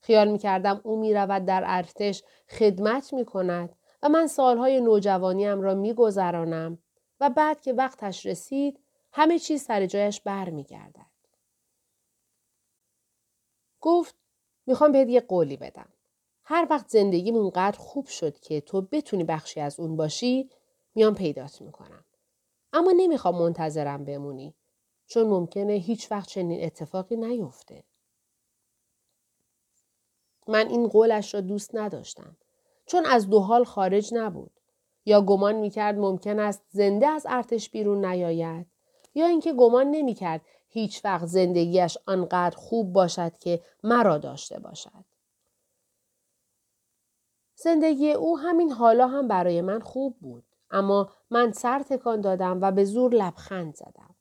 خیال 0.00 0.28
می 0.28 0.38
کردم 0.38 0.80
او 0.84 1.00
می 1.00 1.14
رود 1.14 1.44
در 1.44 1.62
ارتش 1.66 2.22
خدمت 2.48 3.12
می 3.12 3.24
کند 3.24 3.76
و 4.02 4.08
من 4.08 4.26
سالهای 4.26 4.80
نوجوانیم 4.80 5.60
را 5.60 5.74
می 5.74 5.94
گذرانم 5.94 6.78
و 7.20 7.30
بعد 7.30 7.60
که 7.60 7.72
وقتش 7.72 8.26
رسید 8.26 8.80
همه 9.12 9.38
چیز 9.38 9.62
سر 9.62 9.86
جایش 9.86 10.20
بر 10.20 10.50
می 10.50 10.64
گردد. 10.64 11.09
گفت 13.80 14.14
می‌خوام 14.66 14.92
بهت 14.92 15.08
یه 15.08 15.20
قولی 15.20 15.56
بدم. 15.56 15.88
هر 16.44 16.66
وقت 16.70 16.88
زندگیم 16.88 17.36
اونقدر 17.36 17.78
خوب 17.78 18.06
شد 18.06 18.38
که 18.38 18.60
تو 18.60 18.80
بتونی 18.80 19.24
بخشی 19.24 19.60
از 19.60 19.80
اون 19.80 19.96
باشی 19.96 20.50
میام 20.94 21.14
پیدات 21.14 21.60
می‌کنم. 21.62 22.04
اما 22.72 22.92
نمی‌خوام 22.96 23.38
منتظرم 23.38 24.04
بمونی 24.04 24.54
چون 25.06 25.26
ممکنه 25.26 25.72
هیچ 25.72 26.12
وقت 26.12 26.28
چنین 26.28 26.64
اتفاقی 26.64 27.16
نیفته. 27.16 27.84
من 30.48 30.68
این 30.68 30.88
قولش 30.88 31.34
را 31.34 31.40
دوست 31.40 31.74
نداشتم 31.74 32.36
چون 32.86 33.06
از 33.06 33.30
دو 33.30 33.40
حال 33.40 33.64
خارج 33.64 34.14
نبود 34.14 34.50
یا 35.04 35.20
گمان 35.20 35.54
می‌کرد 35.54 35.98
ممکن 35.98 36.38
است 36.38 36.62
زنده 36.68 37.06
از 37.06 37.26
ارتش 37.28 37.70
بیرون 37.70 38.04
نیاید 38.04 38.66
یا 39.14 39.26
اینکه 39.26 39.52
گمان 39.52 39.90
نمی‌کرد 39.90 40.40
هیچ 40.72 41.04
وقت 41.04 41.26
زندگیش 41.26 41.98
آنقدر 42.06 42.56
خوب 42.56 42.92
باشد 42.92 43.38
که 43.38 43.62
مرا 43.82 44.18
داشته 44.18 44.58
باشد. 44.58 45.04
زندگی 47.54 48.12
او 48.12 48.38
همین 48.38 48.72
حالا 48.72 49.08
هم 49.08 49.28
برای 49.28 49.60
من 49.60 49.80
خوب 49.80 50.18
بود. 50.20 50.44
اما 50.70 51.12
من 51.30 51.52
سر 51.52 51.82
تکان 51.82 52.20
دادم 52.20 52.58
و 52.62 52.72
به 52.72 52.84
زور 52.84 53.14
لبخند 53.14 53.74
زدم. 53.74 54.14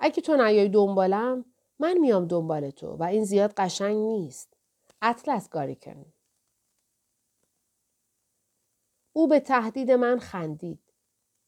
اگه 0.00 0.22
تو 0.22 0.36
نیای 0.36 0.68
دنبالم 0.68 1.44
من 1.78 1.98
میام 1.98 2.26
دنبال 2.26 2.70
تو 2.70 2.96
و 2.96 3.02
این 3.02 3.24
زیاد 3.24 3.52
قشنگ 3.56 3.96
نیست. 3.96 4.56
اطلس 5.02 5.48
گاریکن. 5.48 6.12
او 9.12 9.28
به 9.28 9.40
تهدید 9.40 9.90
من 9.90 10.18
خندید. 10.18 10.80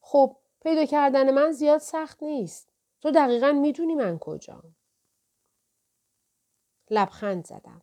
خب 0.01 0.37
پیدا 0.61 0.85
کردن 0.85 1.31
من 1.35 1.53
زیاد 1.53 1.79
سخت 1.81 2.23
نیست. 2.23 2.70
تو 3.01 3.11
دقیقا 3.11 3.53
می‌دونی 3.53 3.95
من 3.95 4.19
کجام. 4.19 4.77
لبخند 6.91 7.47
زدم. 7.47 7.83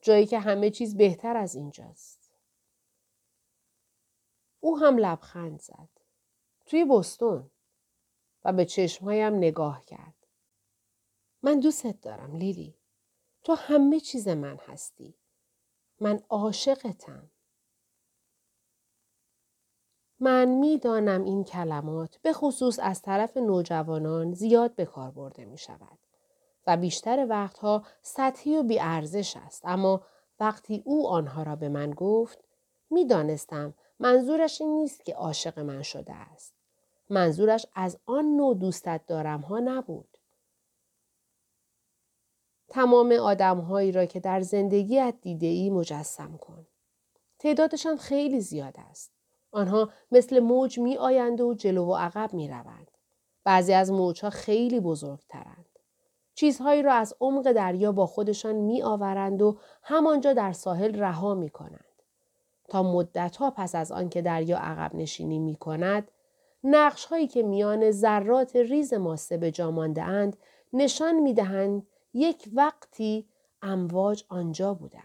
جایی 0.00 0.26
که 0.26 0.38
همه 0.38 0.70
چیز 0.70 0.96
بهتر 0.96 1.36
از 1.36 1.54
اینجاست. 1.54 2.30
او 4.60 4.78
هم 4.78 4.98
لبخند 4.98 5.60
زد. 5.60 5.88
توی 6.66 6.84
بستون 6.84 7.50
و 8.44 8.52
به 8.52 8.64
چشمهایم 8.64 9.34
نگاه 9.34 9.84
کرد. 9.84 10.26
من 11.42 11.60
دوستت 11.60 12.00
دارم 12.00 12.36
لیلی. 12.36 12.74
تو 13.42 13.54
همه 13.54 14.00
چیز 14.00 14.28
من 14.28 14.56
هستی. 14.56 15.14
من 16.00 16.22
عاشقتم. 16.30 17.30
من 20.20 20.44
می‌دانم 20.44 21.24
این 21.24 21.44
کلمات 21.44 22.18
به 22.22 22.32
خصوص 22.32 22.78
از 22.82 23.02
طرف 23.02 23.36
نوجوانان 23.36 24.32
زیاد 24.32 24.74
به 24.74 24.84
کار 24.84 25.10
برده 25.10 25.44
می 25.44 25.58
شود 25.58 25.98
و 26.66 26.76
بیشتر 26.76 27.26
وقتها 27.28 27.82
سطحی 28.02 28.56
و 28.56 28.62
بیارزش 28.62 29.36
است 29.36 29.62
اما 29.64 30.02
وقتی 30.40 30.82
او 30.84 31.08
آنها 31.08 31.42
را 31.42 31.56
به 31.56 31.68
من 31.68 31.90
گفت 31.90 32.44
می‌دانستم 32.90 33.74
منظورش 33.98 34.60
این 34.60 34.74
نیست 34.74 35.04
که 35.04 35.14
عاشق 35.14 35.58
من 35.58 35.82
شده 35.82 36.12
است. 36.12 36.54
منظورش 37.10 37.66
از 37.74 37.98
آن 38.06 38.24
نوع 38.36 38.54
دوستت 38.54 39.00
دارم 39.06 39.40
ها 39.40 39.58
نبود. 39.58 40.18
تمام 42.68 43.12
آدمهایی 43.12 43.92
را 43.92 44.06
که 44.06 44.20
در 44.20 44.40
زندگیت 44.40 45.14
دیده 45.20 45.46
ای 45.46 45.70
مجسم 45.70 46.36
کن. 46.36 46.66
تعدادشان 47.38 47.96
خیلی 47.96 48.40
زیاد 48.40 48.74
است. 48.78 49.15
آنها 49.56 49.90
مثل 50.12 50.40
موج 50.40 50.78
می 50.78 50.96
آیند 50.96 51.40
و 51.40 51.54
جلو 51.54 51.84
و 51.84 51.94
عقب 51.94 52.34
می 52.34 52.48
روند. 52.48 52.90
بعضی 53.44 53.72
از 53.72 53.92
موجها 53.92 54.30
خیلی 54.30 54.80
بزرگترند. 54.80 55.66
چیزهایی 56.34 56.82
را 56.82 56.92
از 56.92 57.14
عمق 57.20 57.52
دریا 57.52 57.92
با 57.92 58.06
خودشان 58.06 58.54
می 58.54 58.82
آورند 58.82 59.42
و 59.42 59.58
همانجا 59.82 60.32
در 60.32 60.52
ساحل 60.52 61.00
رها 61.00 61.34
می 61.34 61.50
کنند. 61.50 62.02
تا 62.68 62.82
مدتها 62.82 63.50
پس 63.50 63.74
از 63.74 63.92
آنکه 63.92 64.22
دریا 64.22 64.58
عقب 64.58 64.94
نشینی 64.94 65.38
می 65.38 65.56
کند، 65.56 66.10
نقش 66.64 67.04
هایی 67.04 67.26
که 67.26 67.42
میان 67.42 67.90
ذرات 67.90 68.56
ریز 68.56 68.94
ماسه 68.94 69.36
به 69.36 69.50
جا 69.50 69.70
مانده 69.70 70.02
اند 70.02 70.36
نشان 70.72 71.20
می 71.20 71.34
دهند 71.34 71.86
یک 72.14 72.48
وقتی 72.54 73.28
امواج 73.62 74.24
آنجا 74.28 74.74
بودند. 74.74 75.04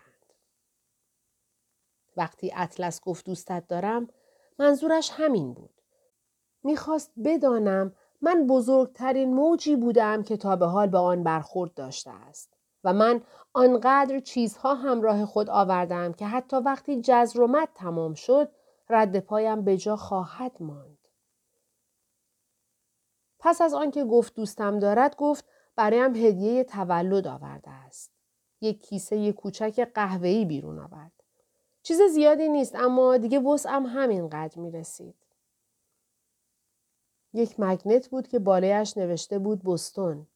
وقتی 2.18 2.52
اطلس 2.56 3.02
گفت 3.02 3.26
دوستت 3.26 3.68
دارم 3.68 4.08
منظورش 4.62 5.12
همین 5.14 5.54
بود. 5.54 5.82
می‌خواست 6.64 7.12
بدانم 7.26 7.96
من 8.22 8.48
بزرگترین 8.48 9.34
موجی 9.34 9.76
بودم 9.76 10.24
که 10.24 10.38
تا 10.38 10.56
به 10.56 10.66
حال 10.66 10.88
به 10.88 10.98
آن 10.98 11.24
برخورد 11.24 11.74
داشته 11.74 12.12
است. 12.12 12.54
و 12.84 12.94
من 12.94 13.22
آنقدر 13.54 14.20
چیزها 14.20 14.76
همراه 14.76 15.26
خود 15.26 15.50
آوردم 15.50 16.14
که 16.14 16.26
حتی 16.26 16.58
وقتی 16.58 17.02
جزر 17.02 17.42
و 17.42 17.48
مد 17.48 17.70
تمام 17.76 18.14
شد 18.14 18.52
رد 18.90 19.20
پایم 19.20 19.62
به 19.62 19.78
جا 19.78 19.96
خواهد 19.96 20.52
ماند. 20.60 21.08
پس 23.40 23.62
از 23.62 23.74
آنکه 23.74 24.04
گفت 24.04 24.36
دوستم 24.36 24.80
دارد 24.80 25.16
گفت 25.16 25.46
برایم 25.76 26.16
هدیه 26.16 26.64
تولد 26.64 27.28
آورده 27.28 27.70
است. 27.70 28.12
یک 28.62 28.82
کیسه 28.82 29.32
کوچک 29.32 29.92
قهوه‌ای 29.96 30.46
بیرون 30.46 30.80
آورد. 30.80 31.21
چیز 31.84 32.02
زیادی 32.02 32.50
نیست 32.50 32.76
اما 32.76 33.18
دیگه 33.18 33.40
وسعم 33.40 33.86
همینقدر 33.86 34.60
می 34.60 34.72
رسید. 34.72 35.16
یک 37.34 37.60
مگنت 37.60 38.08
بود 38.08 38.28
که 38.28 38.40
بالایش 38.40 38.98
نوشته 38.98 39.40
بود 39.40 39.64
بستون 39.64 40.28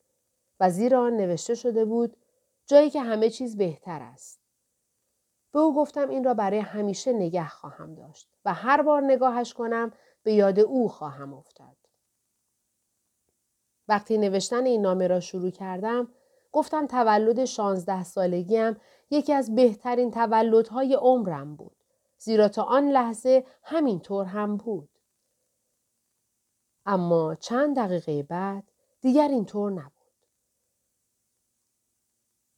و 0.59 0.69
زیر 0.69 0.95
آن 0.95 1.17
نوشته 1.17 1.55
شده 1.55 1.85
بود 1.85 2.17
جایی 2.65 2.89
که 2.89 3.01
همه 3.01 3.29
چیز 3.29 3.57
بهتر 3.57 4.01
است. 4.01 4.39
به 5.51 5.59
او 5.59 5.75
گفتم 5.75 6.09
این 6.09 6.23
را 6.23 6.33
برای 6.33 6.59
همیشه 6.59 7.13
نگه 7.13 7.47
خواهم 7.47 7.95
داشت 7.95 8.29
و 8.45 8.53
هر 8.53 8.81
بار 8.81 9.01
نگاهش 9.01 9.53
کنم 9.53 9.91
به 10.23 10.33
یاد 10.33 10.59
او 10.59 10.89
خواهم 10.89 11.33
افتاد. 11.33 11.77
وقتی 13.87 14.17
نوشتن 14.17 14.65
این 14.65 14.81
نامه 14.81 15.07
را 15.07 15.19
شروع 15.19 15.49
کردم 15.49 16.07
گفتم 16.51 16.87
تولد 16.87 17.45
شانزده 17.45 18.03
سالگیم 18.03 18.77
یکی 19.09 19.33
از 19.33 19.55
بهترین 19.55 20.12
تولدهای 20.12 20.93
عمرم 20.93 21.55
بود. 21.55 21.75
زیرا 22.17 22.47
تا 22.47 22.63
آن 22.63 22.89
لحظه 22.89 23.45
همینطور 23.63 24.25
هم 24.25 24.57
بود. 24.57 24.89
اما 26.85 27.35
چند 27.35 27.75
دقیقه 27.75 28.24
بعد 28.24 28.63
دیگر 29.01 29.27
اینطور 29.27 29.71
نبود. 29.71 29.91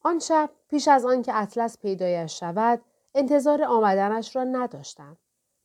آن 0.02 0.18
شب 0.18 0.50
پیش 0.68 0.88
از 0.88 1.04
آن 1.04 1.22
که 1.22 1.32
اطلس 1.34 1.78
پیدایش 1.78 2.40
شود 2.40 2.82
انتظار 3.14 3.64
آمدنش 3.64 4.36
را 4.36 4.44
نداشتم. 4.44 5.16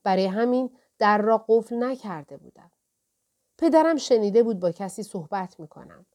برای 0.03 0.25
همین 0.25 0.69
در 0.97 1.21
را 1.21 1.45
قفل 1.47 1.83
نکرده 1.83 2.37
بودم. 2.37 2.71
پدرم 3.57 3.97
شنیده 3.97 4.43
بود 4.43 4.59
با 4.59 4.71
کسی 4.71 5.03
صحبت 5.03 5.59
می 5.59 5.67
کنم. 5.67 6.05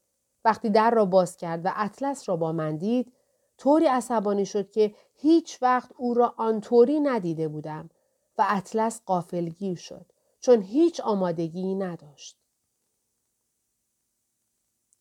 وقتی 0.44 0.70
در 0.70 0.90
را 0.90 1.04
باز 1.04 1.36
کرد 1.36 1.60
و 1.64 1.72
اطلس 1.76 2.28
را 2.28 2.36
با 2.36 2.52
من 2.52 2.76
دید 2.76 3.12
طوری 3.58 3.86
عصبانی 3.86 4.46
شد 4.46 4.70
که 4.70 4.94
هیچ 5.14 5.58
وقت 5.62 5.92
او 5.96 6.14
را 6.14 6.34
آنطوری 6.36 7.00
ندیده 7.00 7.48
بودم 7.48 7.90
و 8.38 8.46
اطلس 8.48 9.00
قافلگیر 9.06 9.76
شد 9.76 10.12
چون 10.40 10.62
هیچ 10.62 11.00
آمادگی 11.00 11.74
نداشت. 11.74 12.38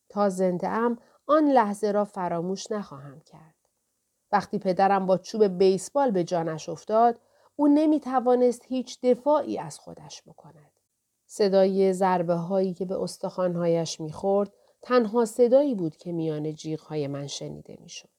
تا 0.09 0.29
زنده 0.29 0.67
ام 0.67 0.97
آن 1.27 1.51
لحظه 1.51 1.91
را 1.91 2.05
فراموش 2.05 2.71
نخواهم 2.71 3.19
کرد. 3.19 3.55
وقتی 4.31 4.59
پدرم 4.59 5.05
با 5.05 5.17
چوب 5.17 5.43
بیسبال 5.43 6.11
به 6.11 6.23
جانش 6.23 6.69
افتاد 6.69 7.19
او 7.55 7.67
نمی 7.67 7.99
توانست 7.99 8.65
هیچ 8.65 9.01
دفاعی 9.01 9.57
از 9.59 9.79
خودش 9.79 10.21
بکند. 10.21 10.71
صدای 11.25 11.93
ضربه 11.93 12.35
هایی 12.35 12.73
که 12.73 12.85
به 12.85 13.01
استخوانهایش 13.01 14.01
می‌خورد 14.01 14.53
تنها 14.81 15.25
صدایی 15.25 15.75
بود 15.75 15.97
که 15.97 16.11
میان 16.11 16.55
های 16.87 17.07
من 17.07 17.27
شنیده 17.27 17.77
می‌شد. 17.81 18.16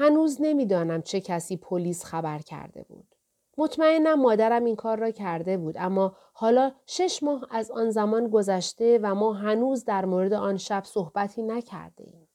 هنوز 0.00 0.36
نمی‌دانم 0.40 1.02
چه 1.02 1.20
کسی 1.20 1.56
پلیس 1.56 2.04
خبر 2.04 2.38
کرده 2.38 2.82
بود. 2.82 3.14
مطمئنم 3.58 4.20
مادرم 4.22 4.64
این 4.64 4.76
کار 4.76 4.98
را 4.98 5.10
کرده 5.10 5.56
بود 5.56 5.74
اما 5.78 6.16
حالا 6.32 6.72
شش 6.86 7.22
ماه 7.22 7.46
از 7.50 7.70
آن 7.70 7.90
زمان 7.90 8.28
گذشته 8.28 8.98
و 9.02 9.14
ما 9.14 9.32
هنوز 9.32 9.84
در 9.84 10.04
مورد 10.04 10.32
آن 10.32 10.56
شب 10.56 10.84
صحبتی 10.84 11.42
نکرده 11.42 12.04
ایم. 12.04 12.28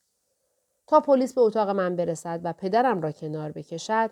تا 0.87 0.99
پلیس 0.99 1.33
به 1.33 1.41
اتاق 1.41 1.69
من 1.69 1.95
برسد 1.95 2.41
و 2.43 2.53
پدرم 2.53 3.01
را 3.01 3.11
کنار 3.11 3.51
بکشد 3.51 4.11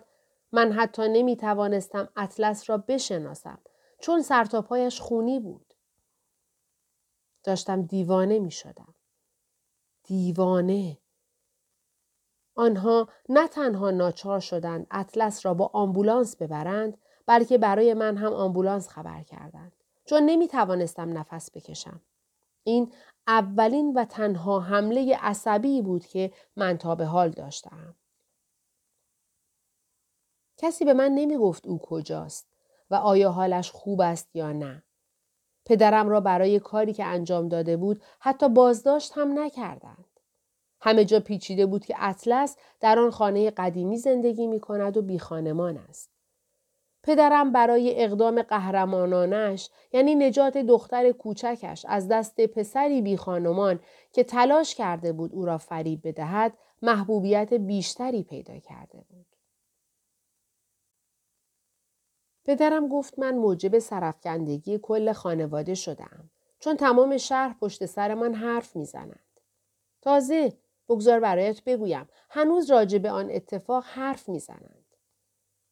من 0.52 0.72
حتی 0.72 1.08
نمی 1.08 1.36
توانستم 1.36 2.08
اطلس 2.16 2.70
را 2.70 2.78
بشناسم 2.78 3.58
چون 4.00 4.22
سرتاپایش 4.22 5.00
خونی 5.00 5.40
بود. 5.40 5.74
داشتم 7.44 7.82
دیوانه 7.82 8.38
می 8.38 8.50
شدم. 8.50 8.94
دیوانه. 10.04 10.98
آنها 12.54 13.08
نه 13.28 13.48
تنها 13.48 13.90
ناچار 13.90 14.40
شدند 14.40 14.86
اطلس 14.90 15.46
را 15.46 15.54
با 15.54 15.70
آمبولانس 15.72 16.36
ببرند 16.36 16.98
بلکه 17.26 17.58
برای 17.58 17.94
من 17.94 18.16
هم 18.16 18.32
آمبولانس 18.32 18.88
خبر 18.88 19.22
کردند 19.22 19.72
چون 20.04 20.22
نمی 20.22 20.48
توانستم 20.48 21.18
نفس 21.18 21.50
بکشم. 21.50 22.00
این 22.64 22.92
اولین 23.26 23.92
و 23.92 24.04
تنها 24.04 24.60
حمله 24.60 25.16
عصبی 25.16 25.82
بود 25.82 26.06
که 26.06 26.32
من 26.56 26.78
تا 26.78 26.94
به 26.94 27.04
حال 27.04 27.30
داشتم. 27.30 27.94
کسی 30.56 30.84
به 30.84 30.94
من 30.94 31.10
نمی 31.10 31.36
گفت 31.36 31.66
او 31.66 31.78
کجاست 31.78 32.48
و 32.90 32.94
آیا 32.94 33.32
حالش 33.32 33.70
خوب 33.70 34.00
است 34.00 34.36
یا 34.36 34.52
نه. 34.52 34.82
پدرم 35.64 36.08
را 36.08 36.20
برای 36.20 36.60
کاری 36.60 36.92
که 36.92 37.04
انجام 37.04 37.48
داده 37.48 37.76
بود 37.76 38.02
حتی 38.18 38.48
بازداشت 38.48 39.12
هم 39.14 39.38
نکردند. 39.38 40.13
همه 40.84 41.04
جا 41.04 41.20
پیچیده 41.20 41.66
بود 41.66 41.84
که 41.84 41.94
اطلس 41.98 42.56
در 42.80 42.98
آن 42.98 43.10
خانه 43.10 43.50
قدیمی 43.50 43.98
زندگی 43.98 44.46
می 44.46 44.60
کند 44.60 44.96
و 44.96 45.02
بی 45.02 45.18
خانمان 45.18 45.76
است. 45.76 46.10
پدرم 47.02 47.52
برای 47.52 48.04
اقدام 48.04 48.42
قهرمانانش 48.42 49.70
یعنی 49.92 50.14
نجات 50.14 50.58
دختر 50.58 51.12
کوچکش 51.12 51.86
از 51.88 52.08
دست 52.08 52.40
پسری 52.40 53.02
بی 53.02 53.16
خانمان 53.16 53.80
که 54.12 54.24
تلاش 54.24 54.74
کرده 54.74 55.12
بود 55.12 55.32
او 55.32 55.44
را 55.44 55.58
فریب 55.58 56.08
بدهد 56.08 56.52
محبوبیت 56.82 57.54
بیشتری 57.54 58.22
پیدا 58.22 58.58
کرده 58.58 59.04
بود. 59.08 59.26
پدرم 62.44 62.88
گفت 62.88 63.18
من 63.18 63.34
موجب 63.34 63.78
سرفکندگی 63.78 64.78
کل 64.82 65.12
خانواده 65.12 65.74
شدم 65.74 66.30
چون 66.58 66.76
تمام 66.76 67.16
شهر 67.16 67.56
پشت 67.60 67.86
سر 67.86 68.14
من 68.14 68.34
حرف 68.34 68.76
می‌زنند. 68.76 69.40
تازه 70.02 70.52
بگذار 70.88 71.20
برایت 71.20 71.64
بگویم 71.64 72.08
هنوز 72.30 72.70
راجع 72.70 72.98
به 72.98 73.10
آن 73.10 73.30
اتفاق 73.30 73.84
حرف 73.86 74.28
می‌زنند. 74.28 74.84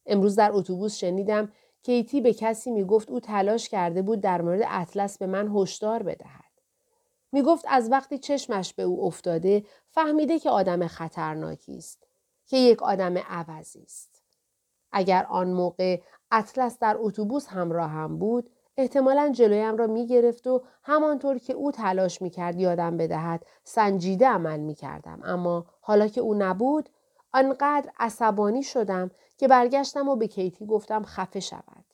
امروز 0.07 0.37
در 0.37 0.51
اتوبوس 0.53 0.97
شنیدم 0.97 1.53
کیتی 1.83 2.21
به 2.21 2.35
کسی 2.35 2.71
می‌گفت 2.71 3.11
او 3.11 3.21
تلاش 3.21 3.69
کرده 3.69 4.03
بود 4.03 4.21
در 4.21 4.43
مورد 4.43 4.61
اطلس 4.69 5.19
به 5.19 5.27
من 5.27 5.49
هشدار 5.57 6.03
بدهد. 6.03 6.53
می 7.33 7.43
گفت 7.43 7.65
از 7.69 7.91
وقتی 7.91 8.19
چشمش 8.19 8.75
به 8.75 8.83
او 8.83 9.05
افتاده 9.05 9.65
فهمیده 9.91 10.39
که 10.39 10.51
آدم 10.51 10.87
خطرناکی 10.87 11.77
است. 11.77 12.07
که 12.47 12.57
یک 12.57 12.83
آدم 12.83 13.19
عوضی 13.19 13.83
است. 13.83 14.23
اگر 14.93 15.27
آن 15.31 15.53
موقع 15.53 16.01
اطلس 16.31 16.79
در 16.79 16.97
اتوبوس 16.99 17.47
همراه 17.49 17.91
هم 17.91 18.19
بود 18.19 18.51
احتمالا 18.77 19.33
جلویم 19.35 19.77
را 19.77 19.87
می 19.87 20.07
گرفت 20.07 20.47
و 20.47 20.63
همانطور 20.83 21.39
که 21.39 21.53
او 21.53 21.73
تلاش 21.73 22.23
می 22.23 22.31
کرد 22.31 22.61
یادم 22.61 22.97
بدهد 22.97 23.47
سنجیده 23.65 24.29
عمل 24.29 24.61
می 24.61 24.75
کردم. 24.75 25.21
اما 25.25 25.67
حالا 25.81 26.09
که 26.09 26.21
او 26.21 26.35
نبود 26.35 26.89
آنقدر 27.33 27.91
عصبانی 27.99 28.63
شدم 28.63 29.11
که 29.39 29.49
برگشتم 29.49 30.09
و 30.09 30.17
به 30.17 30.27
کیتی 30.27 30.67
گفتم 30.67 31.03
خفه 31.03 31.41
شود. 31.41 31.85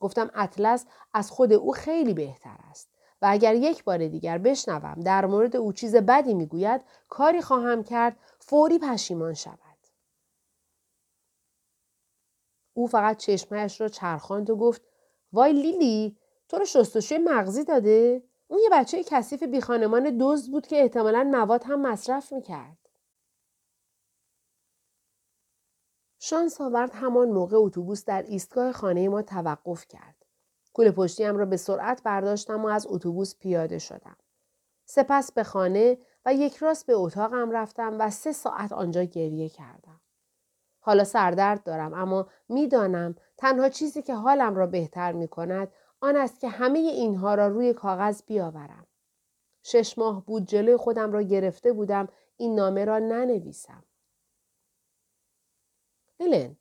گفتم 0.00 0.30
اطلس 0.34 0.86
از 1.14 1.30
خود 1.30 1.52
او 1.52 1.72
خیلی 1.72 2.14
بهتر 2.14 2.56
است 2.70 2.88
و 3.22 3.26
اگر 3.30 3.54
یک 3.54 3.84
بار 3.84 4.08
دیگر 4.08 4.38
بشنوم 4.38 5.00
در 5.00 5.26
مورد 5.26 5.56
او 5.56 5.72
چیز 5.72 5.96
بدی 5.96 6.34
می‌گوید 6.34 6.80
کاری 7.08 7.42
خواهم 7.42 7.82
کرد 7.82 8.16
فوری 8.38 8.78
پشیمان 8.78 9.34
شود. 9.34 9.58
او 12.74 12.86
فقط 12.86 13.16
چشمهش 13.16 13.80
را 13.80 13.88
چرخاند 13.88 14.50
و 14.50 14.56
گفت 14.56 14.82
وای 15.32 15.52
لیلی 15.52 16.16
تو 16.48 16.58
رو 16.58 16.64
شستشوی 16.64 17.18
مغزی 17.18 17.64
داده؟ 17.64 18.22
اون 18.48 18.60
یه 18.62 18.68
بچه 18.72 19.04
کثیف 19.04 19.42
بی 19.42 19.60
خانمان 19.60 20.18
دزد 20.20 20.50
بود 20.50 20.66
که 20.66 20.80
احتمالا 20.82 21.24
مواد 21.24 21.64
هم 21.64 21.82
مصرف 21.82 22.32
می‌کرد. 22.32 22.78
شانس 26.18 26.60
آورد 26.60 26.90
همان 26.94 27.28
موقع 27.28 27.56
اتوبوس 27.56 28.04
در 28.04 28.22
ایستگاه 28.22 28.72
خانه 28.72 29.08
ما 29.08 29.22
توقف 29.22 29.86
کرد. 29.88 30.26
کل 30.72 30.90
پشتیم 30.90 31.36
را 31.36 31.46
به 31.46 31.56
سرعت 31.56 32.02
برداشتم 32.02 32.64
و 32.64 32.68
از 32.68 32.86
اتوبوس 32.88 33.36
پیاده 33.36 33.78
شدم. 33.78 34.16
سپس 34.84 35.32
به 35.32 35.44
خانه 35.44 35.98
و 36.24 36.34
یک 36.34 36.56
راست 36.56 36.86
به 36.86 36.92
اتاقم 36.94 37.50
رفتم 37.50 37.96
و 37.98 38.10
سه 38.10 38.32
ساعت 38.32 38.72
آنجا 38.72 39.04
گریه 39.04 39.48
کردم. 39.48 40.01
حالا 40.84 41.04
سردرد 41.04 41.62
دارم 41.62 41.94
اما 41.94 42.26
می‌دانم 42.48 43.14
تنها 43.36 43.68
چیزی 43.68 44.02
که 44.02 44.14
حالم 44.14 44.54
را 44.54 44.66
بهتر 44.66 45.12
می 45.12 45.28
کند 45.28 45.72
آن 46.00 46.16
است 46.16 46.40
که 46.40 46.48
همه 46.48 46.78
اینها 46.78 47.34
را 47.34 47.48
روی 47.48 47.74
کاغذ 47.74 48.22
بیاورم. 48.26 48.86
شش 49.62 49.98
ماه 49.98 50.26
بود 50.26 50.46
جلوی 50.46 50.76
خودم 50.76 51.12
را 51.12 51.22
گرفته 51.22 51.72
بودم 51.72 52.08
این 52.36 52.54
نامه 52.54 52.84
را 52.84 52.98
ننویسم. 52.98 53.84
هلن 56.20 56.56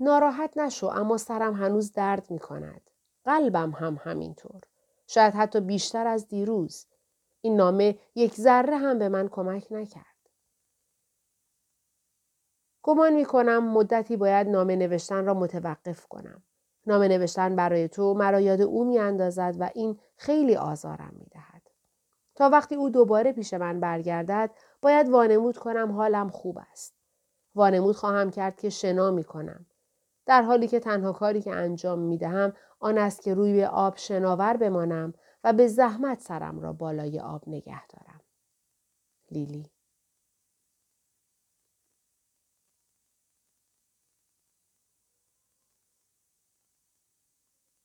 ناراحت 0.00 0.58
نشو 0.58 0.86
اما 0.86 1.16
سرم 1.16 1.54
هنوز 1.54 1.92
درد 1.92 2.30
می 2.30 2.38
کند. 2.38 2.90
قلبم 3.24 3.70
هم 3.70 4.00
همینطور. 4.04 4.60
شاید 5.06 5.34
حتی 5.34 5.60
بیشتر 5.60 6.06
از 6.06 6.28
دیروز. 6.28 6.86
این 7.40 7.56
نامه 7.56 7.98
یک 8.14 8.34
ذره 8.34 8.76
هم 8.76 8.98
به 8.98 9.08
من 9.08 9.28
کمک 9.28 9.66
نکرد. 9.70 10.13
گمان 12.86 13.12
می 13.12 13.24
کنم 13.24 13.72
مدتی 13.72 14.16
باید 14.16 14.48
نامه 14.48 14.76
نوشتن 14.76 15.24
را 15.26 15.34
متوقف 15.34 16.06
کنم. 16.06 16.42
نامه 16.86 17.08
نوشتن 17.08 17.56
برای 17.56 17.88
تو 17.88 18.14
مرا 18.14 18.40
یاد 18.40 18.60
او 18.60 18.84
می 18.84 18.98
اندازد 18.98 19.56
و 19.58 19.70
این 19.74 19.98
خیلی 20.16 20.56
آزارم 20.56 21.12
می 21.18 21.26
دهد. 21.26 21.62
تا 22.34 22.48
وقتی 22.48 22.74
او 22.74 22.90
دوباره 22.90 23.32
پیش 23.32 23.54
من 23.54 23.80
برگردد 23.80 24.50
باید 24.82 25.08
وانمود 25.08 25.58
کنم 25.58 25.92
حالم 25.92 26.28
خوب 26.28 26.58
است. 26.72 26.94
وانمود 27.54 27.96
خواهم 27.96 28.30
کرد 28.30 28.56
که 28.60 28.70
شنا 28.70 29.10
می 29.10 29.24
کنم. 29.24 29.66
در 30.26 30.42
حالی 30.42 30.68
که 30.68 30.80
تنها 30.80 31.12
کاری 31.12 31.42
که 31.42 31.52
انجام 31.52 31.98
می 31.98 32.18
دهم 32.18 32.52
آن 32.80 32.98
است 32.98 33.22
که 33.22 33.34
روی 33.34 33.64
آب 33.64 33.96
شناور 33.96 34.56
بمانم 34.56 35.14
و 35.44 35.52
به 35.52 35.66
زحمت 35.68 36.20
سرم 36.20 36.60
را 36.60 36.72
بالای 36.72 37.20
آب 37.20 37.42
نگه 37.48 37.86
دارم. 37.86 38.20
لیلی 39.30 39.73